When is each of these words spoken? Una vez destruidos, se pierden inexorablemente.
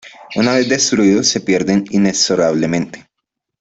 Una 0.35 0.55
vez 0.55 0.67
destruidos, 0.67 1.27
se 1.27 1.41
pierden 1.41 1.85
inexorablemente. 1.91 3.07